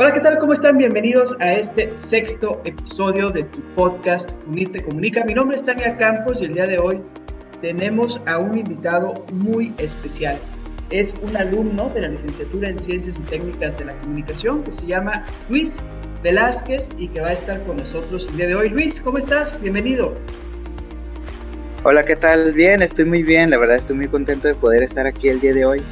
Hola, 0.00 0.14
¿qué 0.14 0.20
tal? 0.20 0.38
¿Cómo 0.38 0.54
están? 0.54 0.78
Bienvenidos 0.78 1.38
a 1.40 1.52
este 1.52 1.94
sexto 1.94 2.62
episodio 2.64 3.28
de 3.28 3.42
tu 3.42 3.60
podcast 3.74 4.30
Unite 4.46 4.82
Comunica. 4.82 5.22
Mi 5.26 5.34
nombre 5.34 5.56
es 5.56 5.62
Tania 5.62 5.94
Campos 5.98 6.40
y 6.40 6.46
el 6.46 6.54
día 6.54 6.66
de 6.66 6.78
hoy 6.78 7.02
tenemos 7.60 8.18
a 8.24 8.38
un 8.38 8.56
invitado 8.56 9.12
muy 9.30 9.74
especial. 9.76 10.38
Es 10.88 11.12
un 11.20 11.36
alumno 11.36 11.90
de 11.90 12.00
la 12.00 12.08
licenciatura 12.08 12.70
en 12.70 12.78
Ciencias 12.78 13.18
y 13.18 13.22
Técnicas 13.24 13.76
de 13.76 13.84
la 13.84 14.00
Comunicación 14.00 14.64
que 14.64 14.72
se 14.72 14.86
llama 14.86 15.26
Luis 15.50 15.84
Velázquez 16.22 16.88
y 16.96 17.08
que 17.08 17.20
va 17.20 17.28
a 17.28 17.32
estar 17.34 17.62
con 17.66 17.76
nosotros 17.76 18.26
el 18.30 18.38
día 18.38 18.46
de 18.46 18.54
hoy. 18.54 18.70
Luis, 18.70 19.02
¿cómo 19.02 19.18
estás? 19.18 19.60
Bienvenido. 19.60 20.16
Hola, 21.82 22.06
¿qué 22.06 22.16
tal? 22.16 22.54
Bien, 22.54 22.80
estoy 22.80 23.04
muy 23.04 23.22
bien. 23.22 23.50
La 23.50 23.58
verdad 23.58 23.76
estoy 23.76 23.96
muy 23.96 24.08
contento 24.08 24.48
de 24.48 24.54
poder 24.54 24.82
estar 24.82 25.06
aquí 25.06 25.28
el 25.28 25.40
día 25.42 25.52
de 25.52 25.66
hoy. 25.66 25.82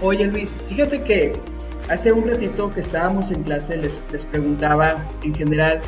Oye, 0.00 0.26
Luis, 0.26 0.56
fíjate 0.70 1.02
que 1.02 1.34
hace 1.88 2.12
un 2.12 2.28
ratito 2.28 2.72
que 2.72 2.80
estábamos 2.80 3.30
en 3.30 3.42
clase 3.42 3.76
les, 3.76 4.02
les 4.12 4.26
preguntaba 4.26 5.06
en 5.22 5.34
general 5.34 5.80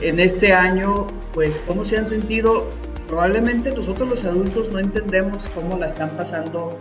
en 0.00 0.20
este 0.20 0.52
año, 0.52 1.06
pues, 1.34 1.60
cómo 1.66 1.84
se 1.84 1.98
han 1.98 2.06
sentido. 2.06 2.68
Probablemente 3.08 3.72
nosotros 3.72 4.08
los 4.08 4.24
adultos 4.24 4.70
no 4.70 4.78
entendemos 4.78 5.50
cómo 5.54 5.78
la 5.78 5.86
están 5.86 6.10
pasando 6.10 6.78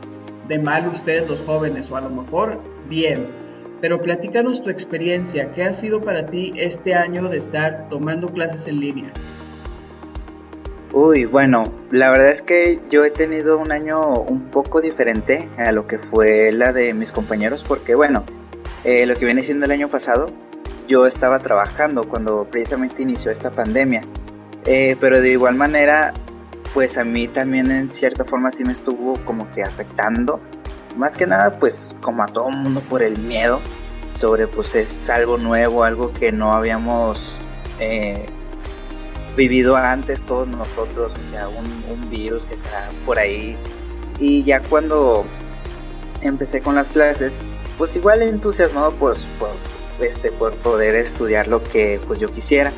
de 0.47 0.59
mal 0.59 0.87
ustedes 0.87 1.27
los 1.27 1.41
jóvenes, 1.41 1.89
o 1.91 1.97
a 1.97 2.01
lo 2.01 2.09
mejor 2.09 2.61
bien. 2.89 3.27
Pero 3.81 4.01
platícanos 4.01 4.63
tu 4.63 4.69
experiencia, 4.69 5.51
¿qué 5.51 5.63
ha 5.63 5.73
sido 5.73 6.01
para 6.01 6.27
ti 6.27 6.53
este 6.57 6.95
año 6.95 7.29
de 7.29 7.37
estar 7.37 7.87
tomando 7.89 8.31
clases 8.31 8.67
en 8.67 8.79
línea? 8.79 9.13
Uy, 10.93 11.25
bueno, 11.25 11.65
la 11.91 12.09
verdad 12.09 12.29
es 12.29 12.41
que 12.41 12.79
yo 12.89 13.05
he 13.05 13.11
tenido 13.11 13.59
un 13.59 13.71
año 13.71 14.15
un 14.15 14.49
poco 14.49 14.81
diferente 14.81 15.47
a 15.57 15.71
lo 15.71 15.85
que 15.85 15.99
fue 15.99 16.51
la 16.51 16.73
de 16.73 16.93
mis 16.93 17.11
compañeros, 17.11 17.63
porque 17.63 17.93
bueno, 17.93 18.25
eh, 18.83 19.05
lo 19.05 19.15
que 19.15 19.25
viene 19.25 19.43
siendo 19.43 19.65
el 19.65 19.71
año 19.71 19.89
pasado, 19.89 20.31
yo 20.87 21.05
estaba 21.05 21.39
trabajando 21.39 22.07
cuando 22.07 22.49
precisamente 22.49 23.01
inició 23.01 23.31
esta 23.31 23.51
pandemia, 23.51 24.01
eh, 24.65 24.95
pero 24.99 25.19
de 25.19 25.31
igual 25.31 25.55
manera, 25.55 26.13
pues 26.73 26.97
a 26.97 27.03
mí 27.03 27.27
también 27.27 27.71
en 27.71 27.91
cierta 27.91 28.23
forma 28.23 28.51
sí 28.51 28.63
me 28.63 28.71
estuvo 28.71 29.15
como 29.25 29.49
que 29.49 29.63
afectando, 29.63 30.41
más 30.95 31.17
que 31.17 31.27
nada 31.27 31.57
pues 31.59 31.95
como 32.01 32.23
a 32.23 32.27
todo 32.27 32.49
mundo 32.49 32.81
por 32.89 33.03
el 33.03 33.19
miedo 33.19 33.61
sobre 34.13 34.47
pues 34.47 34.75
es 34.75 35.09
algo 35.09 35.37
nuevo, 35.37 35.83
algo 35.83 36.11
que 36.13 36.31
no 36.31 36.53
habíamos... 36.53 37.39
Eh, 37.79 38.25
vivido 39.37 39.77
antes 39.77 40.25
todos 40.25 40.47
nosotros, 40.47 41.15
o 41.15 41.21
sea, 41.21 41.47
un 41.47 42.09
virus 42.09 42.47
que 42.47 42.55
está 42.55 42.91
por 43.05 43.19
ahí. 43.19 43.55
Y 44.19 44.43
ya 44.43 44.61
cuando 44.61 45.25
empecé 46.23 46.61
con 46.61 46.75
las 46.75 46.91
clases, 46.91 47.41
pues 47.77 47.95
igual 47.95 48.21
entusiasmado 48.21 48.93
pues, 48.93 49.29
por, 49.39 49.55
este, 49.99 50.31
por 50.31 50.55
poder 50.57 50.95
estudiar 50.95 51.47
lo 51.47 51.63
que 51.63 52.01
pues 52.05 52.19
yo 52.19 52.31
quisiera. 52.31 52.73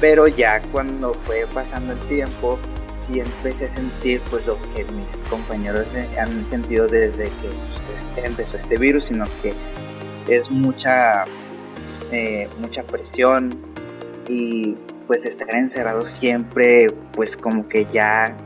Pero 0.00 0.28
ya 0.28 0.62
cuando 0.70 1.12
fue 1.14 1.46
pasando 1.52 1.92
el 1.92 1.98
tiempo, 2.08 2.58
sí 2.94 3.20
empecé 3.20 3.66
a 3.66 3.68
sentir 3.68 4.22
pues 4.30 4.46
lo 4.46 4.58
que 4.70 4.84
mis 4.84 5.22
compañeros 5.28 5.90
han 6.18 6.46
sentido 6.46 6.86
desde 6.86 7.24
que 7.24 7.48
pues, 7.48 7.86
este, 7.96 8.26
empezó 8.26 8.56
este 8.56 8.78
virus, 8.78 9.04
sino 9.04 9.24
que 9.42 9.54
es 10.28 10.50
mucha, 10.50 11.24
eh, 12.12 12.48
mucha 12.58 12.84
presión 12.84 13.60
y 14.28 14.76
pues 15.06 15.24
estar 15.24 15.54
encerrado 15.54 16.04
siempre, 16.04 16.88
pues 17.14 17.36
como 17.36 17.66
que 17.68 17.86
ya 17.86 18.36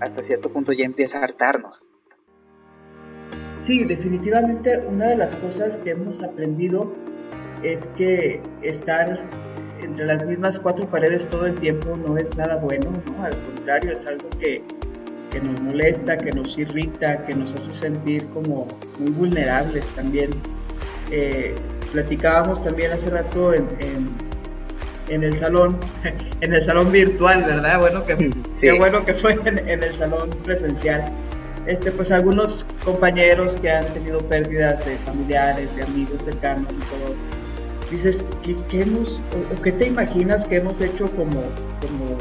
hasta 0.00 0.22
cierto 0.22 0.50
punto 0.50 0.72
ya 0.72 0.86
empieza 0.86 1.20
a 1.20 1.24
hartarnos. 1.24 1.92
Sí, 3.60 3.84
definitivamente 3.84 4.78
una 4.88 5.08
de 5.08 5.16
las 5.16 5.36
cosas 5.36 5.78
que 5.78 5.90
hemos 5.90 6.22
aprendido 6.22 6.92
es 7.62 7.86
que 7.88 8.40
estar 8.62 9.20
entre 9.82 10.06
las 10.06 10.24
mismas 10.24 10.58
cuatro 10.58 10.90
paredes 10.90 11.28
todo 11.28 11.46
el 11.46 11.56
tiempo 11.56 11.96
no 11.96 12.16
es 12.16 12.36
nada 12.36 12.56
bueno, 12.56 12.90
¿no? 13.06 13.22
Al 13.24 13.38
contrario, 13.46 13.92
es 13.92 14.06
algo 14.06 14.28
que, 14.30 14.62
que 15.30 15.40
nos 15.40 15.60
molesta, 15.60 16.16
que 16.16 16.32
nos 16.32 16.58
irrita, 16.58 17.24
que 17.24 17.34
nos 17.34 17.54
hace 17.54 17.72
sentir 17.72 18.26
como 18.28 18.66
muy 18.98 19.10
vulnerables 19.10 19.90
también. 19.90 20.30
Eh, 21.12 21.54
platicábamos 21.92 22.62
también 22.62 22.92
hace 22.92 23.10
rato 23.10 23.52
en 23.52 23.68
en 25.10 25.24
el 25.24 25.36
salón, 25.36 25.78
en 26.40 26.54
el 26.54 26.62
salón 26.62 26.90
virtual, 26.90 27.42
¿verdad? 27.44 27.80
Bueno, 27.80 28.06
que, 28.06 28.30
qué 28.58 28.78
bueno 28.78 29.04
que 29.04 29.14
fue 29.14 29.32
en, 29.44 29.68
el 29.68 29.94
salón 29.94 30.30
presencial. 30.42 31.12
Este, 31.66 31.92
pues 31.92 32.10
algunos 32.10 32.66
compañeros 32.84 33.56
que 33.56 33.70
han 33.70 33.92
tenido 33.92 34.20
pérdidas 34.28 34.84
de 34.86 34.96
familiares, 34.98 35.76
de 35.76 35.82
amigos 35.82 36.22
cercanos 36.22 36.74
y 36.74 36.78
todo. 36.78 37.14
Dices, 37.90 38.26
¿qué, 38.42 38.82
hemos, 38.82 39.20
o, 39.56 39.62
qué 39.62 39.72
te 39.72 39.88
imaginas 39.88 40.46
que 40.46 40.56
hemos 40.56 40.80
hecho 40.80 41.10
como, 41.16 41.42
como 41.80 42.18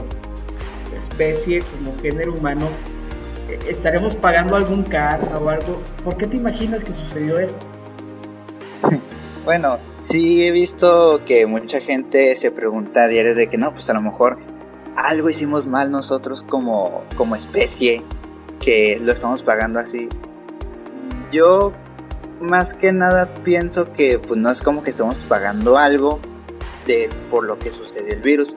especie, 0.97 1.61
como 1.61 1.97
género 2.01 2.33
humano? 2.33 2.67
¿Estaremos 3.67 4.15
pagando 4.15 4.55
algún 4.55 4.83
karma 4.83 5.37
o 5.39 5.49
algo? 5.49 5.81
¿Por 6.03 6.17
qué 6.17 6.27
te 6.27 6.37
imaginas 6.37 6.83
que 6.83 6.93
sucedió 6.93 7.39
esto? 7.39 7.65
Bueno, 9.45 9.79
sí 10.01 10.45
he 10.45 10.51
visto 10.51 11.19
que 11.25 11.47
mucha 11.47 11.79
gente 11.79 12.35
se 12.35 12.51
pregunta 12.51 13.05
a 13.05 13.07
diario 13.07 13.33
de 13.33 13.47
que 13.47 13.57
no, 13.57 13.71
pues 13.71 13.89
a 13.89 13.93
lo 13.93 14.01
mejor 14.01 14.37
algo 14.95 15.29
hicimos 15.29 15.65
mal 15.65 15.89
nosotros 15.89 16.43
como, 16.43 17.03
como 17.15 17.35
especie, 17.35 18.03
que 18.59 18.99
lo 19.01 19.11
estamos 19.11 19.43
pagando 19.43 19.79
así. 19.79 20.09
Yo 21.31 21.73
más 22.39 22.73
que 22.73 22.91
nada 22.91 23.33
pienso 23.43 23.91
que 23.91 24.19
pues 24.19 24.39
no 24.39 24.49
es 24.49 24.61
como 24.61 24.83
que 24.83 24.89
estamos 24.89 25.19
pagando 25.21 25.77
algo 25.77 26.19
de 26.85 27.09
por 27.29 27.45
lo 27.45 27.59
que 27.59 27.71
sucedió 27.71 28.13
el 28.13 28.21
virus, 28.21 28.55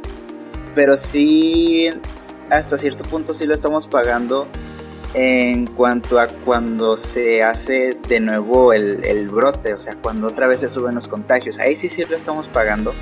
pero 0.74 0.96
sí 0.96 1.90
hasta 2.50 2.78
cierto 2.78 3.04
punto 3.04 3.34
sí 3.34 3.46
lo 3.46 3.54
estamos 3.54 3.86
pagando 3.86 4.48
en 5.14 5.66
cuanto 5.66 6.18
a 6.18 6.28
cuando 6.28 6.96
se 6.96 7.42
hace 7.42 7.98
de 8.08 8.20
nuevo 8.20 8.72
el, 8.72 9.28
brote, 9.30 9.74
o 9.74 9.80
sea, 9.80 9.96
cuando 9.96 10.28
otra 10.28 10.46
vez 10.46 10.60
se 10.60 10.68
suben 10.68 10.94
los 10.94 11.08
contagios, 11.08 11.58
ahí 11.58 11.76
sí 11.76 11.88
sí 11.88 12.04
lo 12.08 12.16
estamos 12.16 12.46
pagando, 12.48 12.94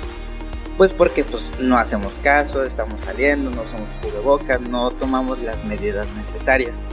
pues 0.81 0.93
porque 0.93 1.23
pues 1.23 1.53
no 1.59 1.77
hacemos 1.77 2.17
caso, 2.21 2.63
estamos 2.63 3.03
saliendo, 3.03 3.51
no 3.51 3.61
usamos 3.61 3.87
cubrebocas, 4.01 4.59
no 4.61 4.89
tomamos 4.89 5.37
las 5.37 5.63
medidas 5.63 6.07
necesarias. 6.15 6.83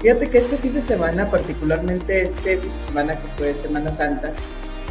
Fíjate 0.00 0.30
que 0.30 0.38
este 0.38 0.56
fin 0.56 0.72
de 0.72 0.80
semana, 0.80 1.30
particularmente 1.30 2.22
este 2.22 2.56
fin 2.56 2.72
de 2.74 2.80
semana 2.80 3.20
que 3.20 3.28
fue 3.36 3.54
Semana 3.54 3.92
Santa, 3.92 4.32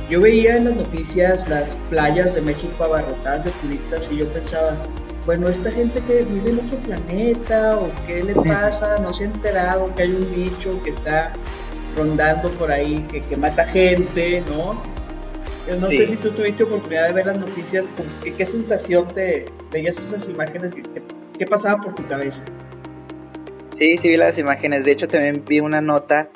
yo 0.08 0.22
veía 0.22 0.56
en 0.58 0.66
las 0.66 0.76
noticias 0.76 1.50
las 1.50 1.74
playas 1.90 2.36
de 2.36 2.42
México 2.42 2.84
abarrotadas 2.84 3.46
de 3.46 3.50
turistas 3.54 4.08
y 4.12 4.18
yo 4.18 4.28
pensaba, 4.32 4.78
bueno, 5.26 5.48
esta 5.48 5.72
gente 5.72 6.00
que 6.02 6.22
vive 6.26 6.52
en 6.52 6.60
otro 6.60 6.78
planeta 6.78 7.76
o 7.80 7.92
qué 8.06 8.24
le 8.24 8.36
pasa, 8.54 9.00
no 9.00 9.12
se 9.12 9.24
ha 9.24 9.28
enterado 9.30 9.92
que 9.96 10.04
hay 10.04 10.12
un 10.12 10.32
bicho 10.32 10.80
que 10.84 10.92
está 10.92 11.34
rondando 11.98 12.52
por 12.52 12.72
ahí, 12.72 13.04
que, 13.12 13.22
que 13.22 13.36
mata 13.36 13.66
gente, 13.66 14.44
¿no? 14.48 14.95
No 15.68 15.88
sé 15.88 16.06
si 16.06 16.16
tú 16.18 16.32
tuviste 16.32 16.64
oportunidad 16.64 17.08
de 17.08 17.14
ver 17.14 17.26
las 17.26 17.38
noticias, 17.38 17.90
¿qué, 18.24 18.34
qué 18.34 18.46
sensación 18.46 19.08
te 19.08 19.52
veías 19.72 19.98
esas 19.98 20.28
imágenes? 20.30 20.74
¿Qué, 20.74 20.84
¿Qué 21.38 21.48
pasaba 21.48 21.82
por 21.82 21.96
tu 21.96 22.06
cabeza? 22.08 22.44
Sí, 23.66 23.98
sí 23.98 24.10
vi 24.10 24.18
las 24.18 24.38
imágenes. 24.38 24.86
De 24.86 24.92
hecho, 24.92 25.08
también 25.08 25.44
vi 25.46 25.60
una 25.60 25.82
nota 25.82 26.30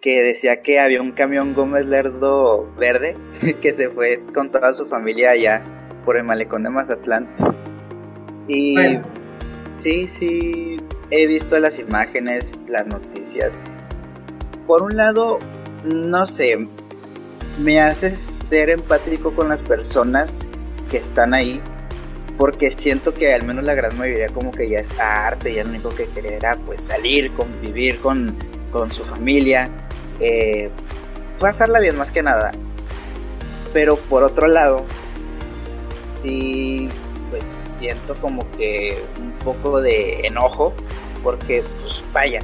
que 0.00 0.22
decía 0.22 0.60
que 0.60 0.80
había 0.80 1.00
un 1.00 1.12
camión 1.12 1.54
Gómez 1.54 1.86
Lerdo 1.86 2.70
verde 2.76 3.16
que 3.62 3.72
se 3.72 3.88
fue 3.90 4.22
con 4.34 4.50
toda 4.50 4.72
su 4.72 4.86
familia 4.86 5.30
allá 5.30 5.64
por 6.04 6.16
el 6.16 6.24
malecón 6.24 6.64
de 6.64 6.70
Mazatlán. 6.70 7.32
Y 8.46 8.76
sí, 9.74 10.06
sí, 10.06 10.76
he 11.10 11.26
visto 11.26 11.58
las 11.58 11.78
imágenes, 11.78 12.62
las 12.68 12.86
noticias. 12.86 13.58
Por 14.66 14.82
un 14.82 14.96
lado, 14.96 15.38
no 15.84 16.26
sé, 16.26 16.68
me 17.58 17.80
hace 17.80 18.16
ser 18.16 18.70
empático 18.70 19.34
con 19.34 19.48
las 19.48 19.62
personas 19.62 20.48
que 20.90 20.96
están 20.96 21.34
ahí, 21.34 21.62
porque 22.36 22.70
siento 22.70 23.14
que 23.14 23.32
al 23.32 23.44
menos 23.44 23.64
la 23.64 23.74
gran 23.74 23.96
mayoría 23.96 24.28
como 24.28 24.50
que 24.50 24.68
ya 24.68 24.80
está 24.80 25.28
arte, 25.28 25.54
ya 25.54 25.64
lo 25.64 25.70
único 25.70 25.90
que 25.90 26.06
quería 26.08 26.36
era 26.36 26.56
pues 26.64 26.80
salir, 26.80 27.32
convivir 27.34 28.00
con, 28.00 28.36
con 28.70 28.90
su 28.90 29.04
familia, 29.04 29.70
eh, 30.20 30.70
pasarla 31.38 31.80
bien 31.80 31.96
más 31.96 32.10
que 32.10 32.22
nada. 32.22 32.52
Pero 33.72 33.96
por 33.96 34.22
otro 34.22 34.46
lado, 34.46 34.84
sí 36.08 36.90
siento 37.78 38.14
como 38.16 38.48
que 38.52 39.04
un 39.20 39.32
poco 39.40 39.80
de 39.80 40.26
enojo 40.26 40.72
porque 41.22 41.62
pues 41.80 42.04
vaya, 42.12 42.40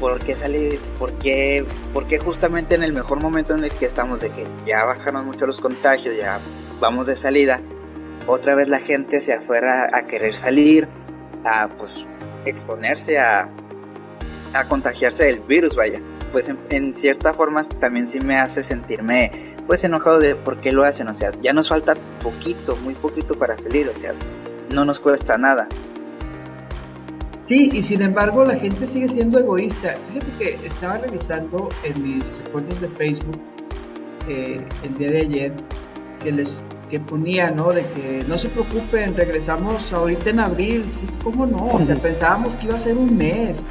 ¿por 0.00 0.22
qué 0.22 0.34
sale, 0.34 0.78
por 0.98 1.12
qué, 1.18 1.66
por 1.92 2.06
qué 2.06 2.18
justamente 2.18 2.74
en 2.74 2.82
el 2.82 2.92
mejor 2.92 3.22
momento 3.22 3.54
en 3.54 3.64
el 3.64 3.70
que 3.70 3.86
estamos 3.86 4.20
de 4.20 4.30
que 4.30 4.46
ya 4.64 4.84
bajaron 4.84 5.26
mucho 5.26 5.46
los 5.46 5.60
contagios, 5.60 6.16
ya 6.16 6.40
vamos 6.80 7.06
de 7.06 7.16
salida, 7.16 7.60
otra 8.26 8.54
vez 8.54 8.68
la 8.68 8.78
gente 8.78 9.20
se 9.20 9.34
afuera 9.34 9.90
a 9.92 10.06
querer 10.06 10.34
salir, 10.34 10.88
a 11.44 11.68
pues 11.76 12.06
exponerse 12.46 13.18
a, 13.18 13.50
a 14.54 14.68
contagiarse 14.68 15.24
del 15.24 15.40
virus, 15.40 15.76
vaya. 15.76 16.00
pues 16.32 16.48
en, 16.48 16.94
cierta 16.94 17.32
forma 17.34 17.62
también 17.64 18.08
sí 18.08 18.20
me 18.20 18.36
hace 18.36 18.62
sentirme 18.62 19.30
pues 19.66 19.84
enojado 19.84 20.18
de 20.18 20.36
por 20.36 20.60
qué 20.60 20.72
lo 20.72 20.84
hacen, 20.84 21.08
o 21.08 21.14
sea, 21.14 21.30
ya 21.40 21.52
nos 21.52 21.68
falta 21.68 21.94
poquito, 22.22 22.76
muy 22.76 22.94
poquito 22.94 23.36
para 23.36 23.56
salir, 23.56 23.88
o 23.88 23.94
sea, 23.94 24.14
no 24.72 24.84
nos 24.84 25.00
cuesta 25.00 25.38
nada. 25.38 25.68
Sí, 27.44 27.68
y 27.72 27.82
sin 27.82 28.00
embargo 28.00 28.44
la 28.44 28.56
gente 28.56 28.86
sigue 28.86 29.06
siendo 29.06 29.38
egoísta. 29.38 29.98
Fíjate 30.08 30.32
que 30.38 30.66
estaba 30.66 30.98
revisando 30.98 31.68
en 31.84 32.02
mis 32.02 32.34
recuerdos 32.38 32.80
de 32.80 32.88
Facebook 32.88 33.38
eh, 34.28 34.66
el 34.82 34.94
día 34.96 35.10
de 35.10 35.18
ayer 35.18 35.52
que 36.22 36.32
les 36.32 36.62
que 36.88 37.00
ponía, 37.00 37.50
¿no? 37.50 37.72
De 37.72 37.82
que 37.82 38.24
no 38.28 38.38
se 38.38 38.48
preocupen, 38.48 39.14
regresamos 39.14 39.92
ahorita 39.92 40.30
en 40.30 40.40
abril, 40.40 40.84
sí, 40.88 41.06
¿cómo 41.22 41.46
no? 41.46 41.66
O 41.66 41.82
sea, 41.82 41.96
pensábamos 41.96 42.56
que 42.56 42.66
iba 42.66 42.76
a 42.76 42.78
ser 42.78 42.96
un 42.96 43.16
mes. 43.16 43.64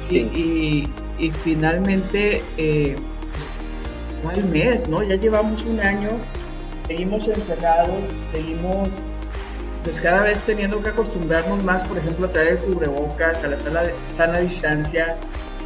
Sí. 0.00 0.84
Y, 1.18 1.30
finalmente, 1.30 2.42
eh, 2.56 2.96
pues, 3.32 3.50
no 4.22 4.30
hay 4.30 4.42
mes, 4.50 4.88
¿no? 4.88 5.02
Ya 5.02 5.16
llevamos 5.16 5.64
un 5.64 5.80
año, 5.80 6.10
seguimos 6.86 7.28
encerrados, 7.28 8.14
seguimos 8.24 8.88
pues 9.84 10.00
cada 10.00 10.22
vez 10.22 10.42
teniendo 10.42 10.82
que 10.82 10.90
acostumbrarnos 10.90 11.62
más, 11.64 11.84
por 11.84 11.98
ejemplo, 11.98 12.26
a 12.26 12.32
traer 12.32 12.48
el 12.48 12.58
cubrebocas, 12.58 13.44
a 13.44 13.48
la 13.48 13.56
sala 13.56 13.82
de 13.84 13.94
sana 14.08 14.38
distancia. 14.38 15.16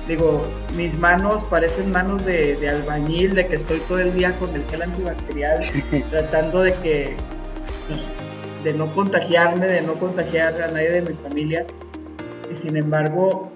Digo, 0.09 0.43
mis 0.76 0.99
manos 0.99 1.44
parecen 1.44 1.91
manos 1.91 2.25
de, 2.25 2.56
de, 2.56 2.69
albañil, 2.69 3.35
de 3.35 3.47
que 3.47 3.55
estoy 3.55 3.81
todo 3.81 4.00
el 4.00 4.14
día 4.14 4.37
con 4.38 4.55
el 4.55 4.64
gel 4.64 4.82
antibacterial, 4.82 5.59
tratando 6.11 6.62
de 6.62 6.75
que, 6.75 7.17
pues, 7.88 8.06
de 8.64 8.73
no 8.73 8.93
contagiarme, 8.94 9.67
de 9.67 9.82
no 9.82 9.94
contagiar 9.94 10.61
a 10.61 10.69
nadie 10.69 10.91
de 10.91 11.03
mi 11.03 11.14
familia. 11.14 11.67
Y 12.50 12.55
sin 12.55 12.76
embargo, 12.76 13.53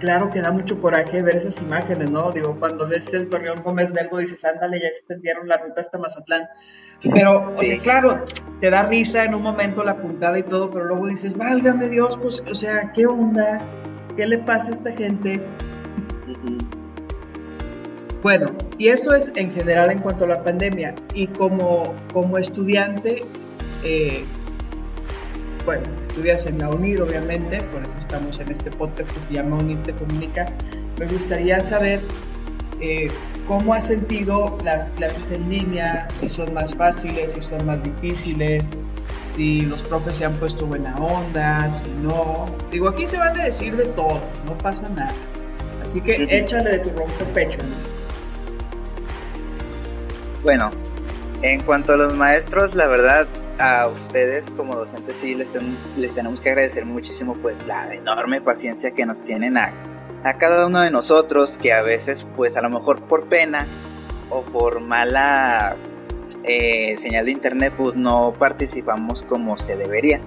claro 0.00 0.30
que 0.30 0.40
da 0.40 0.50
mucho 0.50 0.80
coraje 0.80 1.22
ver 1.22 1.36
esas 1.36 1.60
imágenes, 1.62 2.10
¿no? 2.10 2.32
Digo, 2.32 2.56
cuando 2.58 2.88
ves 2.88 3.14
el 3.14 3.28
Torreón 3.28 3.62
Gómez 3.62 3.92
Nervo 3.92 4.18
dices, 4.18 4.44
ándale, 4.44 4.80
ya 4.80 4.88
extendieron 4.88 5.46
la 5.46 5.58
ruta 5.58 5.80
hasta 5.80 5.98
Mazatlán. 5.98 6.48
Pero, 7.12 7.46
o 7.46 7.50
sea, 7.50 7.78
claro, 7.78 8.24
te 8.60 8.70
da 8.70 8.82
risa 8.82 9.24
en 9.24 9.34
un 9.34 9.42
momento 9.42 9.84
la 9.84 9.96
puntada 9.96 10.38
y 10.38 10.42
todo, 10.42 10.70
pero 10.70 10.86
luego 10.86 11.06
dices, 11.06 11.36
válgame 11.36 11.88
Dios, 11.88 12.18
pues, 12.20 12.42
o 12.50 12.54
sea, 12.54 12.90
¿qué 12.92 13.06
onda? 13.06 13.60
¿Qué 14.16 14.26
le 14.26 14.38
pasa 14.38 14.72
a 14.72 14.74
esta 14.74 14.92
gente? 14.92 15.40
Bueno, 18.22 18.54
y 18.76 18.88
esto 18.88 19.14
es 19.14 19.32
en 19.36 19.50
general 19.50 19.90
en 19.90 20.00
cuanto 20.00 20.24
a 20.24 20.28
la 20.28 20.42
pandemia. 20.42 20.94
Y 21.14 21.28
como, 21.28 21.94
como 22.12 22.36
estudiante, 22.36 23.24
eh, 23.84 24.24
bueno, 25.70 25.84
estudias 26.02 26.46
en 26.46 26.58
la 26.58 26.68
UNIR, 26.68 27.00
obviamente, 27.00 27.62
por 27.72 27.84
eso 27.84 27.96
estamos 27.96 28.40
en 28.40 28.50
este 28.50 28.72
podcast 28.72 29.12
que 29.12 29.20
se 29.20 29.34
llama 29.34 29.56
UNIR 29.58 29.80
Te 29.84 29.94
Comunica. 29.94 30.52
Me 30.98 31.06
gustaría 31.06 31.60
saber 31.60 32.00
eh, 32.80 33.08
cómo 33.46 33.72
has 33.72 33.86
sentido 33.86 34.58
las 34.64 34.90
clases 34.90 35.30
en 35.30 35.48
línea, 35.48 36.08
si 36.10 36.28
son 36.28 36.52
más 36.54 36.74
fáciles, 36.74 37.34
si 37.34 37.40
son 37.40 37.64
más 37.66 37.84
difíciles, 37.84 38.72
si 39.28 39.60
los 39.60 39.80
profes 39.84 40.16
se 40.16 40.24
han 40.24 40.34
puesto 40.34 40.66
buena 40.66 40.96
onda, 40.96 41.70
si 41.70 41.88
no. 42.02 42.46
Digo, 42.72 42.88
aquí 42.88 43.06
se 43.06 43.18
van 43.18 43.38
a 43.38 43.44
decir 43.44 43.76
de 43.76 43.84
todo, 43.84 44.20
no 44.46 44.58
pasa 44.58 44.88
nada. 44.88 45.14
Así 45.80 46.00
que 46.00 46.26
échale 46.36 46.68
de 46.68 46.78
tu 46.80 46.90
rompe 46.98 47.24
pecho, 47.26 47.60
Bueno, 50.42 50.72
en 51.42 51.60
cuanto 51.60 51.92
a 51.92 51.96
los 51.96 52.12
maestros, 52.16 52.74
la 52.74 52.88
verdad, 52.88 53.28
a 53.60 53.88
ustedes 53.88 54.50
como 54.50 54.74
docentes 54.74 55.16
sí 55.16 55.34
les, 55.34 55.50
les 55.96 56.14
tenemos 56.14 56.40
que 56.40 56.48
agradecer 56.48 56.86
muchísimo 56.86 57.36
pues 57.42 57.66
la 57.66 57.94
enorme 57.94 58.40
paciencia 58.40 58.90
que 58.90 59.04
nos 59.04 59.22
tienen 59.22 59.58
a, 59.58 59.74
a, 60.24 60.34
cada 60.38 60.66
uno 60.66 60.80
de 60.80 60.90
nosotros 60.90 61.58
que 61.58 61.72
a 61.72 61.82
veces 61.82 62.26
pues 62.36 62.56
a 62.56 62.62
lo 62.62 62.70
mejor 62.70 63.06
por 63.06 63.28
pena 63.28 63.68
o 64.30 64.42
por 64.44 64.80
mala 64.80 65.76
eh, 66.44 66.96
señal 66.96 67.26
de 67.26 67.32
internet 67.32 67.74
pues 67.76 67.96
no 67.96 68.34
participamos 68.38 69.22
como 69.24 69.58
se 69.58 69.76
debería. 69.76 70.20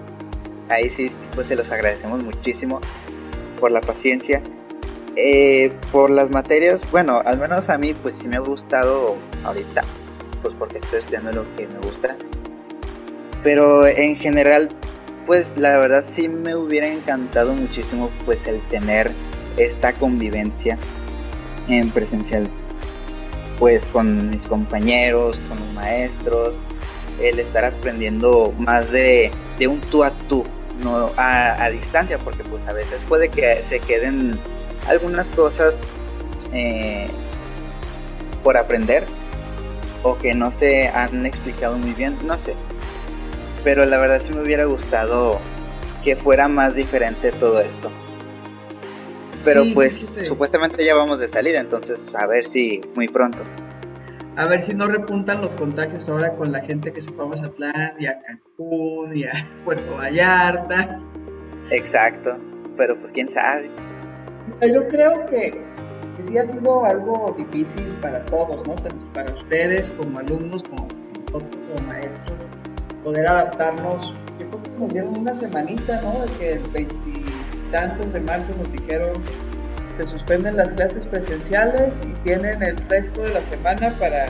Ahí 0.70 0.90
sí 0.90 1.12
pues 1.34 1.48
se 1.48 1.56
los 1.56 1.72
agradecemos 1.72 2.24
muchísimo 2.24 2.80
por 3.60 3.72
la 3.72 3.82
paciencia. 3.82 4.44
Eh, 5.16 5.72
por 5.92 6.10
las 6.10 6.32
materias, 6.32 6.90
bueno, 6.90 7.22
al 7.24 7.38
menos 7.38 7.70
a 7.70 7.78
mí 7.78 7.94
pues 7.94 8.16
sí 8.16 8.28
me 8.28 8.38
ha 8.38 8.40
gustado 8.40 9.16
ahorita, 9.44 9.84
pues 10.42 10.56
porque 10.56 10.80
estoy 10.80 11.00
estudiando 11.00 11.32
lo 11.32 11.52
que 11.52 11.68
me 11.68 11.80
gusta 11.80 12.18
pero 13.44 13.86
en 13.86 14.16
general, 14.16 14.70
pues 15.26 15.58
la 15.58 15.78
verdad 15.78 16.04
sí 16.08 16.30
me 16.30 16.56
hubiera 16.56 16.88
encantado 16.88 17.54
muchísimo 17.54 18.10
pues 18.26 18.48
el 18.48 18.62
tener 18.70 19.14
esta 19.58 19.94
convivencia 19.94 20.78
en 21.68 21.92
presencial 21.92 22.50
pues 23.60 23.88
con 23.88 24.30
mis 24.30 24.48
compañeros, 24.48 25.40
con 25.48 25.60
los 25.60 25.74
maestros, 25.74 26.62
el 27.22 27.40
estar 27.40 27.66
aprendiendo 27.66 28.54
más 28.58 28.92
de, 28.92 29.32
un 29.68 29.80
tú 29.80 30.04
a 30.04 30.12
tú, 30.28 30.46
no 30.84 31.12
a, 31.18 31.70
distancia, 31.70 32.18
porque 32.20 32.44
pues 32.44 32.68
a 32.68 32.74
veces 32.74 33.06
puede 33.06 33.30
que 33.30 33.62
se 33.62 33.80
queden 33.80 34.38
algunas 34.88 35.32
cosas 35.32 35.90
eh, 36.52 37.08
por 38.44 38.58
aprender 38.58 39.06
o 40.02 40.18
que 40.18 40.34
no 40.34 40.52
se 40.52 40.90
han 40.90 41.26
explicado 41.26 41.78
muy 41.78 41.94
bien, 41.94 42.18
no 42.26 42.38
sé, 42.38 42.56
pero 43.64 43.86
la 43.86 43.98
verdad 43.98 44.20
sí 44.20 44.34
me 44.34 44.42
hubiera 44.42 44.66
gustado 44.66 45.40
que 46.04 46.16
fuera 46.16 46.48
más 46.48 46.76
diferente 46.76 47.32
todo 47.32 47.62
esto. 47.62 47.92
Pero 49.46 49.64
pues 49.74 50.16
supuestamente 50.22 50.86
ya 50.86 50.96
vamos 50.96 51.20
de 51.20 51.28
salida, 51.28 51.60
entonces 51.60 52.16
a 52.16 52.28
ver 52.28 52.46
si 52.46 52.82
muy 52.96 53.08
pronto. 53.08 53.44
A 54.36 54.46
ver 54.48 54.62
si 54.62 54.74
no 54.74 54.88
repuntan 54.88 55.42
los 55.42 55.56
contagios 55.56 56.10
ahora 56.10 56.36
con 56.36 56.52
la 56.52 56.62
gente 56.62 56.92
que 56.92 57.02
se 57.02 57.12
fue 57.12 57.26
a 57.26 57.28
Mazatlán 57.28 57.94
y 58.00 58.08
a 58.08 58.20
Cancún 58.22 59.16
y 59.16 59.26
a 59.26 59.34
Puerto 59.66 59.96
Vallarta. 59.96 61.00
Exacto, 61.72 62.40
pero 62.76 62.96
pues 62.96 63.12
quién 63.12 63.30
sabe. 63.30 63.70
Yo 64.62 64.88
creo 64.88 65.26
que 65.28 65.62
sí 66.18 66.38
ha 66.38 66.46
sido 66.46 66.86
algo 66.86 67.36
difícil 67.38 67.98
para 68.02 68.24
todos, 68.26 68.66
¿no? 68.66 68.76
Tanto 68.76 69.14
para 69.14 69.34
ustedes 69.34 69.92
como 69.92 70.20
alumnos, 70.20 70.64
como 70.64 70.88
nosotros 71.32 71.52
como 71.76 71.88
maestros 71.88 72.50
poder 73.04 73.28
adaptarnos. 73.28 74.14
Yo 74.40 74.48
creo 74.50 74.64
que 74.64 74.70
nos 74.80 74.94
dieron 74.94 75.18
una 75.18 75.34
semanita, 75.34 76.02
¿no? 76.02 76.26
De 76.26 76.32
que 76.38 76.54
el 76.54 76.64
veintitantos 76.70 78.14
de 78.14 78.20
marzo 78.22 78.52
nos 78.58 78.72
dijeron 78.72 79.14
se 79.94 80.08
suspenden 80.08 80.58
las 80.58 80.74
clases 80.74 81.06
presenciales 81.06 82.04
y 82.04 82.14
tienen 82.24 82.64
el 82.64 82.78
resto 82.90 83.22
de 83.22 83.30
la 83.30 83.44
semana 83.44 83.96
para 84.00 84.26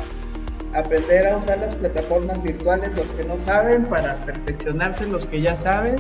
aprender 0.74 1.28
a 1.28 1.38
usar 1.38 1.60
las 1.60 1.76
plataformas 1.76 2.42
virtuales 2.44 2.90
los 2.98 3.10
que 3.12 3.24
no 3.24 3.40
saben, 3.40 3.86
para 3.86 4.18
perfeccionarse 4.26 5.08
los 5.08 5.26
que 5.26 5.42
ya 5.42 5.56
saben 5.56 5.96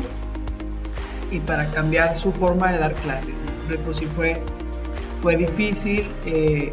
y 1.31 1.39
para 1.39 1.65
cambiar 1.67 2.13
su 2.15 2.31
forma 2.31 2.71
de 2.71 2.79
dar 2.79 2.93
clases. 2.93 3.35
Pues 3.85 3.97
sí 3.97 4.05
fue, 4.07 4.41
fue 5.21 5.37
difícil. 5.37 6.11
Eh, 6.25 6.71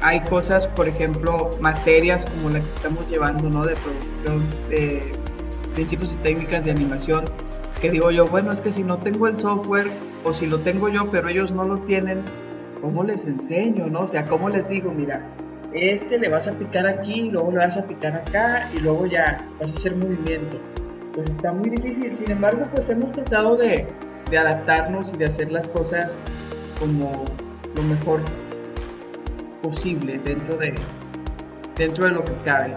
hay 0.00 0.20
cosas, 0.22 0.66
por 0.66 0.88
ejemplo, 0.88 1.50
materias 1.60 2.26
como 2.26 2.50
la 2.50 2.60
que 2.60 2.70
estamos 2.70 3.08
llevando, 3.08 3.48
¿no? 3.48 3.64
De 3.64 3.76
producción, 3.76 4.44
de 4.68 5.12
principios 5.74 6.12
y 6.12 6.16
técnicas 6.16 6.64
de 6.64 6.70
animación, 6.70 7.24
que 7.80 7.90
digo 7.90 8.10
yo, 8.10 8.26
bueno, 8.28 8.52
es 8.52 8.60
que 8.60 8.72
si 8.72 8.84
no 8.84 8.98
tengo 8.98 9.26
el 9.26 9.36
software 9.36 9.90
o 10.24 10.32
si 10.32 10.46
lo 10.46 10.60
tengo 10.60 10.88
yo, 10.88 11.10
pero 11.10 11.28
ellos 11.28 11.52
no 11.52 11.64
lo 11.64 11.78
tienen, 11.78 12.24
¿cómo 12.80 13.02
les 13.02 13.26
enseño, 13.26 13.88
no? 13.88 14.02
O 14.02 14.06
sea, 14.06 14.26
¿cómo 14.26 14.48
les 14.48 14.68
digo, 14.68 14.92
mira, 14.92 15.26
este 15.72 16.18
le 16.18 16.28
vas 16.28 16.48
a 16.48 16.52
picar 16.52 16.86
aquí, 16.86 17.30
luego 17.30 17.50
le 17.50 17.58
vas 17.58 17.76
a 17.76 17.84
picar 17.84 18.14
acá 18.14 18.70
y 18.74 18.78
luego 18.78 19.06
ya 19.06 19.48
vas 19.58 19.72
a 19.72 19.74
hacer 19.74 19.96
movimiento? 19.96 20.60
Pues 21.14 21.28
está 21.28 21.52
muy 21.52 21.70
difícil, 21.70 22.12
sin 22.12 22.30
embargo, 22.30 22.66
pues 22.72 22.88
hemos 22.88 23.12
tratado 23.14 23.56
de, 23.56 23.86
de 24.30 24.38
adaptarnos 24.38 25.12
y 25.12 25.16
de 25.16 25.26
hacer 25.26 25.50
las 25.50 25.66
cosas 25.66 26.16
como 26.78 27.24
lo 27.76 27.82
mejor 27.82 28.22
posible 29.62 30.20
dentro 30.24 30.56
de, 30.56 30.74
dentro 31.76 32.06
de 32.06 32.12
lo 32.12 32.24
que 32.24 32.34
cabe. 32.44 32.74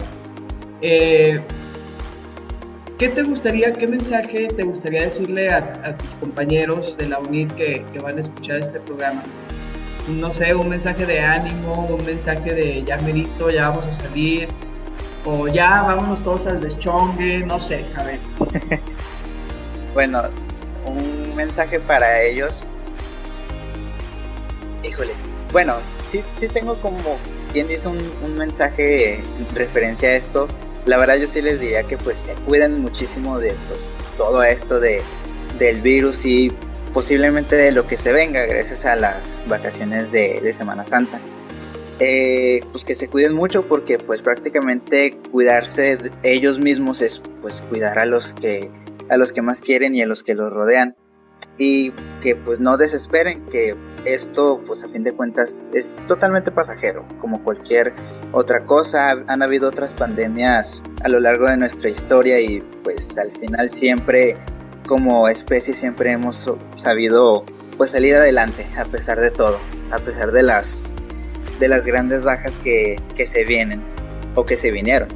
Eh, 0.82 1.42
¿Qué 2.98 3.10
te 3.10 3.24
gustaría, 3.24 3.74
qué 3.74 3.88
mensaje 3.88 4.48
te 4.48 4.64
gustaría 4.64 5.02
decirle 5.02 5.50
a, 5.50 5.98
tus 5.98 6.16
compañeros 6.16 6.98
de 6.98 7.08
la 7.08 7.20
UNIT 7.20 7.52
que, 7.56 7.86
van 8.02 8.18
a 8.18 8.22
escuchar 8.22 8.62
este 8.62 8.80
programa? 8.80 9.22
No 10.08 10.32
sé, 10.32 10.56
un 10.56 10.70
mensaje 10.70 11.06
de 11.06 11.20
ánimo, 11.20 11.88
un 11.88 12.06
mensaje 12.06 12.54
de 12.54 12.86
ya 12.86 12.96
merito, 13.00 13.50
ya 13.50 13.68
vamos 13.68 13.88
a 13.88 13.92
salir, 13.92 14.48
o 15.25 15.50
ya 15.50 15.82
vámonos 15.82 16.24
todos 16.24 16.48
al 16.48 16.62
deschongue, 16.62 17.46
no 17.46 17.60
sé, 17.60 17.84
a 17.98 18.04
ver. 18.04 18.20
bueno, 19.94 20.22
un 20.86 21.36
mensaje 21.36 21.82
para 21.82 22.22
ellos. 22.22 22.64
Híjole, 24.84 25.12
bueno, 25.52 25.75
sí, 26.02 26.24
sí 26.36 26.48
tengo 26.48 26.75
como 26.75 27.20
quien 27.52 27.68
dice 27.68 27.90
un, 27.90 28.00
un 28.24 28.36
mensaje 28.36 29.16
en 29.16 29.50
referencia 29.54 30.08
a 30.08 30.14
esto, 30.14 30.48
la 30.86 30.98
verdad 30.98 31.18
yo 31.18 31.27
sí 31.27 31.42
les 31.42 31.60
diría 31.60 31.84
que 31.84 31.98
pues 31.98 32.18
se 32.18 32.36
cuiden 32.42 32.82
muchísimo 32.82 33.39
de 33.39 33.56
pues 33.68 33.98
todo 34.18 34.44
esto 34.44 34.80
de, 34.80 35.01
del 35.58 35.82
virus 35.82 36.25
y 36.25 36.51
posiblemente 36.94 37.56
de 37.56 37.72
lo 37.72 37.88
que 37.88 37.98
se 37.98 38.12
venga 38.12 38.46
gracias 38.46 38.86
a 38.86 38.96
las 38.96 39.39
vacaciones 39.48 40.12
de, 40.12 40.39
de 40.42 40.54
Semana 40.54 40.86
Santa. 40.86 41.20
Eh, 42.00 42.60
pues 42.72 42.84
que 42.84 42.94
se 42.94 43.08
cuiden 43.08 43.34
mucho 43.34 43.68
porque 43.70 43.98
pues 43.98 44.22
prácticamente 44.22 45.18
cuidarse 45.32 45.98
ellos 46.24 46.60
mismos 46.60 47.01
es 47.01 47.22
pues 47.42 47.62
cuidar 47.70 48.00
a 48.00 48.06
los 48.06 48.34
que 48.34 48.70
a 49.10 49.15
los 49.15 49.32
que 49.32 49.42
más 49.42 49.62
quieren 49.62 49.96
y 49.96 50.01
a 50.01 50.08
los 50.08 50.24
que 50.24 50.34
los 50.34 50.51
rodean 50.51 50.98
y 51.58 51.92
que 52.20 52.36
pues 52.36 52.60
no 52.60 52.75
desesperen 52.75 53.46
que 53.48 53.77
esto 54.06 54.62
pues 54.66 54.84
a 54.84 54.88
fin 54.88 55.04
de 55.04 55.14
cuentas 55.14 55.70
es 55.74 55.98
totalmente 56.08 56.52
pasajero 56.52 57.08
como 57.20 57.44
cualquier 57.44 57.94
otra 58.32 58.66
cosa 58.66 59.12
han 59.12 59.42
habido 59.42 59.70
otras 59.70 59.94
pandemias 59.94 60.84
a 61.04 61.10
lo 61.10 61.20
largo 61.20 61.48
de 61.48 61.58
nuestra 61.58 61.90
historia 61.90 62.40
y 62.40 62.62
pues 62.84 63.18
al 63.18 63.32
final 63.32 63.70
siempre 63.70 64.38
como 64.88 65.28
especie 65.28 65.74
siempre 65.74 66.12
hemos 66.12 66.50
sabido 66.76 67.44
pues 67.78 67.92
salir 67.92 68.16
adelante 68.16 68.66
a 68.78 68.86
pesar 68.86 69.20
de 69.20 69.32
todo 69.32 69.60
a 69.92 69.98
pesar 69.98 70.32
de 70.32 70.44
las 70.44 70.94
de 71.60 71.68
las 71.68 71.86
grandes 71.86 72.24
bajas 72.24 72.60
que, 72.60 72.98
se 73.26 73.46
vienen 73.46 73.82
o 74.36 74.46
que 74.46 74.58
se 74.58 74.72
vinieron. 74.72 75.10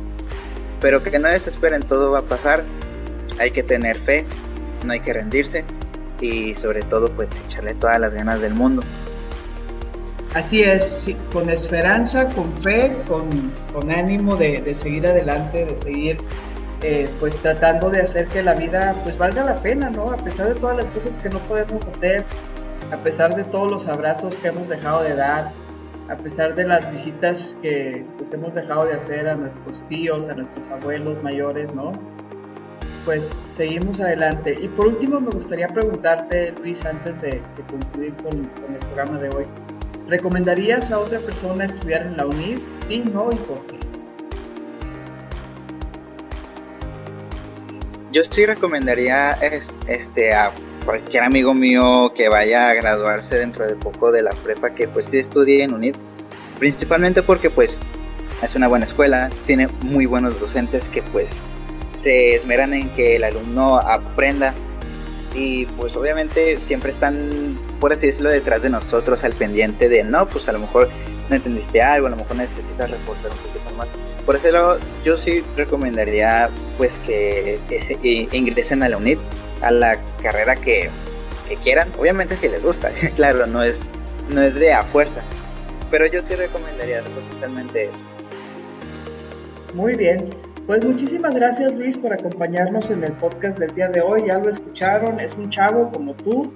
Pero 0.79 1.03
que 1.03 1.17
no 1.19 1.27
desesperen, 1.27 1.81
todo 1.81 2.11
va 2.11 2.19
a 2.19 2.23
pasar. 2.23 2.65
Hay 3.39 3.51
que 3.51 3.63
tener 3.63 3.97
fe, 3.97 4.25
no 4.85 4.93
hay 4.93 4.99
que 5.01 5.13
rendirse 5.13 5.65
y 6.21 6.53
sobre 6.55 6.81
todo 6.81 7.11
pues 7.11 7.39
echarle 7.43 7.75
todas 7.75 7.99
las 7.99 8.13
ganas 8.13 8.41
del 8.41 8.53
mundo. 8.53 8.81
Así 10.33 10.61
es, 10.61 11.09
con 11.33 11.49
esperanza, 11.49 12.29
con 12.29 12.53
fe, 12.53 12.95
con, 13.07 13.89
ánimo 13.89 14.35
de, 14.35 14.75
seguir 14.75 15.07
adelante, 15.07 15.65
de 15.65 15.75
seguir 15.75 16.17
eh, 16.83 17.09
pues 17.19 17.39
tratando 17.39 17.89
de 17.89 18.01
hacer 18.01 18.27
que 18.27 18.43
la 18.43 18.53
vida 18.53 18.95
pues 19.03 19.17
valga 19.17 19.43
la 19.43 19.55
pena, 19.55 19.89
¿no? 19.89 20.11
A 20.11 20.17
pesar 20.17 20.47
de 20.49 20.55
todas 20.55 20.77
las 20.77 20.89
cosas 20.89 21.17
que 21.17 21.29
no 21.29 21.39
podemos 21.39 21.87
hacer, 21.87 22.25
a 22.91 22.97
pesar 22.97 23.35
de 23.35 23.43
todos 23.43 23.71
los 23.71 23.87
abrazos 23.87 24.37
que 24.37 24.49
hemos 24.49 24.69
dejado 24.69 25.01
de 25.01 25.15
dar, 25.15 25.51
a 26.09 26.15
pesar 26.15 26.55
de 26.55 26.65
las 26.65 26.89
visitas 26.91 27.57
que 27.63 28.05
pues, 28.17 28.31
hemos 28.31 28.53
dejado 28.53 28.85
de 28.85 28.93
hacer 28.93 29.27
a 29.27 29.35
nuestros 29.35 29.87
tíos, 29.89 30.29
a 30.29 30.35
nuestros 30.35 30.67
abuelos 30.67 31.21
mayores, 31.23 31.73
¿no? 31.73 31.91
Pues 33.09 33.35
seguimos 33.47 33.99
adelante. 33.99 34.55
Y 34.61 34.67
por 34.67 34.85
último, 34.85 35.19
me 35.19 35.31
gustaría 35.31 35.67
preguntarte, 35.69 36.51
Luis, 36.61 36.85
antes 36.85 37.21
de, 37.21 37.41
concluir 37.67 38.13
con, 38.17 38.51
el 38.71 38.77
programa 38.77 39.17
de 39.17 39.29
hoy, 39.29 39.45
¿recomendarías 40.07 40.91
a 40.91 40.99
otra 40.99 41.19
persona 41.19 41.65
estudiar 41.65 42.03
en 42.03 42.17
la 42.17 42.27
UNID? 42.27 42.59
Sí, 42.79 43.03
no 43.11 43.31
y 43.31 43.35
por 43.35 43.65
qué. 43.65 43.79
Yo 48.11 48.21
sí 48.29 48.45
recomendaría 48.45 49.31
este, 49.87 50.35
a 50.35 50.53
cualquier 50.85 51.23
amigo 51.23 51.55
mío 51.55 52.13
que 52.15 52.29
vaya 52.29 52.69
a 52.69 52.75
graduarse 52.75 53.39
dentro 53.39 53.65
de 53.65 53.75
poco 53.75 54.11
de 54.11 54.21
la 54.21 54.31
prepa 54.43 54.75
que 54.75 54.87
pues 54.87 55.05
sí 55.05 55.17
estudie 55.17 55.63
en 55.63 55.73
UNID, 55.73 55.95
principalmente 56.59 57.23
porque 57.23 57.49
pues 57.49 57.79
es 58.43 58.55
una 58.55 58.67
buena 58.67 58.85
escuela, 58.85 59.31
tiene 59.45 59.67
muy 59.83 60.05
buenos 60.05 60.39
docentes 60.39 60.89
que 60.89 61.01
pues 61.01 61.41
se 61.93 62.35
esmeran 62.35 62.73
en 62.73 62.93
que 62.93 63.15
el 63.15 63.23
alumno 63.23 63.77
aprenda 63.77 64.53
y 65.33 65.65
pues 65.65 65.95
obviamente 65.95 66.59
siempre 66.61 66.89
están, 66.89 67.59
por 67.79 67.93
así 67.93 68.07
decirlo, 68.07 68.29
detrás 68.29 68.61
de 68.61 68.69
nosotros 68.69 69.23
al 69.23 69.33
pendiente 69.33 69.89
de, 69.89 70.03
no, 70.03 70.27
pues 70.27 70.49
a 70.49 70.53
lo 70.53 70.59
mejor 70.59 70.89
no 71.29 71.35
entendiste 71.35 71.81
algo, 71.81 72.07
a 72.07 72.09
lo 72.09 72.15
mejor 72.15 72.35
necesitas 72.37 72.89
reforzar 72.89 73.31
un 73.31 73.37
poquito 73.37 73.71
más. 73.75 73.95
Por 74.25 74.35
ese 74.35 74.51
lado, 74.51 74.79
yo 75.03 75.17
sí 75.17 75.43
recomendaría 75.55 76.49
pues 76.77 76.99
que 76.99 77.59
ese, 77.69 77.97
ingresen 78.31 78.83
a 78.83 78.89
la 78.89 78.97
UNID 78.97 79.19
a 79.61 79.71
la 79.71 80.01
carrera 80.21 80.55
que, 80.55 80.89
quieran. 81.63 81.91
Obviamente 81.97 82.35
si 82.35 82.47
les 82.47 82.61
gusta, 82.61 82.91
claro, 83.15 83.47
no 83.47 83.63
es, 83.63 83.91
no 84.29 84.41
es 84.41 84.55
de 84.55 84.71
a 84.71 84.83
fuerza. 84.83 85.23
Pero 85.89 86.05
yo 86.05 86.21
sí 86.21 86.35
recomendaría 86.35 87.03
totalmente 87.03 87.85
eso. 87.85 88.03
Muy 89.73 89.95
bien. 89.95 90.29
Pues 90.69 90.83
muchísimas 90.83 91.33
gracias 91.33 91.75
Luis 91.75 91.97
por 91.97 92.13
acompañarnos 92.13 92.91
en 92.91 93.03
el 93.03 93.13
podcast 93.13 93.57
del 93.57 93.73
día 93.73 93.89
de 93.89 94.01
hoy. 94.01 94.25
Ya 94.27 94.37
lo 94.37 94.47
escucharon, 94.47 95.19
es 95.19 95.33
un 95.33 95.49
chavo 95.49 95.89
como 95.91 96.13
tú 96.13 96.53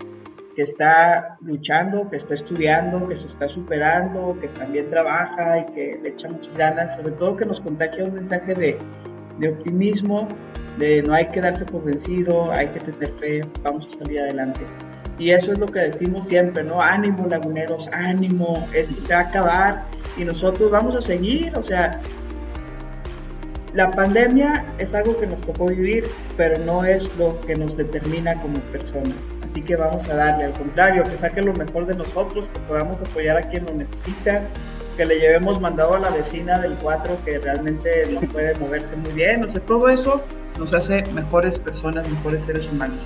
que 0.55 0.61
está 0.61 1.35
luchando, 1.41 2.07
que 2.11 2.17
está 2.17 2.35
estudiando, 2.35 3.07
que 3.07 3.17
se 3.17 3.25
está 3.25 3.47
superando, 3.47 4.37
que 4.39 4.49
también 4.49 4.91
trabaja 4.91 5.57
y 5.57 5.65
que 5.73 5.99
le 6.03 6.09
echa 6.09 6.29
muchas 6.29 6.55
ganas, 6.57 6.95
sobre 6.95 7.13
todo 7.13 7.35
que 7.35 7.47
nos 7.47 7.59
contagia 7.59 8.05
un 8.05 8.13
mensaje 8.13 8.53
de, 8.53 8.77
de 9.39 9.49
optimismo 9.49 10.27
de 10.77 11.01
no 11.01 11.15
hay 11.15 11.25
que 11.29 11.41
darse 11.41 11.65
por 11.65 11.83
vencido, 11.83 12.51
hay 12.51 12.67
que 12.67 12.81
tener 12.81 13.11
fe, 13.11 13.41
vamos 13.63 13.87
a 13.87 13.89
salir 13.89 14.19
adelante. 14.19 14.61
Y 15.17 15.31
eso 15.31 15.53
es 15.53 15.57
lo 15.57 15.65
que 15.65 15.79
decimos 15.79 16.27
siempre, 16.27 16.63
¿no? 16.63 16.79
Ánimo, 16.79 17.25
laguneros, 17.27 17.87
ánimo, 17.91 18.67
esto 18.73 19.01
se 19.01 19.11
va 19.11 19.21
a 19.21 19.23
acabar 19.23 19.85
y 20.17 20.23
nosotros 20.23 20.69
vamos 20.69 20.95
a 20.95 21.01
seguir, 21.01 21.57
o 21.57 21.63
sea, 21.63 21.99
la 23.73 23.89
pandemia 23.91 24.65
es 24.77 24.93
algo 24.93 25.17
que 25.17 25.25
nos 25.25 25.41
tocó 25.41 25.65
vivir, 25.65 26.09
pero 26.37 26.63
no 26.63 26.85
es 26.85 27.11
lo 27.17 27.39
que 27.41 27.55
nos 27.55 27.75
determina 27.75 28.39
como 28.39 28.59
personas. 28.71 29.17
Así 29.49 29.61
que 29.63 29.75
vamos 29.75 30.07
a 30.09 30.15
darle, 30.15 30.45
al 30.45 30.53
contrario, 30.53 31.03
que 31.03 31.17
saque 31.17 31.41
lo 31.41 31.53
mejor 31.53 31.87
de 31.87 31.95
nosotros, 31.95 32.49
que 32.49 32.59
podamos 32.61 33.01
apoyar 33.01 33.37
a 33.37 33.49
quien 33.49 33.65
lo 33.65 33.73
necesita, 33.73 34.43
que 34.95 35.05
le 35.05 35.19
llevemos 35.19 35.59
mandado 35.59 35.95
a 35.95 35.99
la 35.99 36.11
vecina 36.11 36.59
del 36.59 36.73
4 36.75 37.17
que 37.25 37.39
realmente 37.39 38.07
no 38.13 38.21
puede 38.31 38.53
moverse 38.59 38.95
muy 38.95 39.11
bien, 39.13 39.43
o 39.43 39.47
sea, 39.47 39.61
todo 39.61 39.89
eso 39.89 40.21
nos 40.59 40.73
hace 40.75 41.03
mejores 41.11 41.57
personas, 41.57 42.07
mejores 42.07 42.43
seres 42.43 42.69
humanos. 42.69 42.99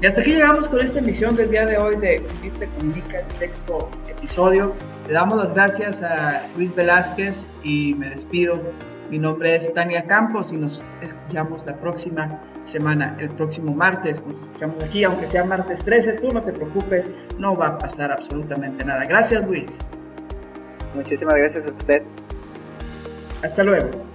Y 0.00 0.06
hasta 0.06 0.20
aquí 0.20 0.30
llegamos 0.30 0.68
con 0.68 0.80
esta 0.80 1.00
emisión 1.00 1.34
del 1.34 1.50
día 1.50 1.66
de 1.66 1.76
hoy 1.76 1.96
de 1.96 2.24
Unite 2.40 2.68
Comunica, 2.78 3.18
el 3.18 3.30
sexto 3.32 3.90
episodio. 4.08 4.76
Le 5.08 5.14
damos 5.14 5.38
las 5.38 5.52
gracias 5.54 6.02
a 6.02 6.46
Luis 6.56 6.72
Velázquez 6.72 7.48
y 7.64 7.94
me 7.94 8.08
despido. 8.10 8.60
Mi 9.10 9.18
nombre 9.18 9.56
es 9.56 9.72
Tania 9.72 10.06
Campos 10.06 10.52
y 10.52 10.58
nos 10.58 10.82
escuchamos 11.00 11.64
la 11.64 11.76
próxima 11.80 12.42
semana, 12.62 13.16
el 13.18 13.30
próximo 13.30 13.74
martes. 13.74 14.24
Nos 14.26 14.42
escuchamos 14.42 14.82
aquí, 14.82 15.04
aunque 15.04 15.26
sea 15.26 15.44
martes 15.44 15.82
13, 15.82 16.14
tú 16.14 16.28
no 16.30 16.42
te 16.42 16.52
preocupes, 16.52 17.08
no 17.38 17.56
va 17.56 17.68
a 17.68 17.78
pasar 17.78 18.12
absolutamente 18.12 18.84
nada. 18.84 19.06
Gracias, 19.06 19.46
Luis. 19.46 19.78
Muchísimas 20.94 21.36
gracias 21.38 21.66
a 21.66 21.74
usted. 21.74 22.02
Hasta 23.42 23.64
luego. 23.64 24.07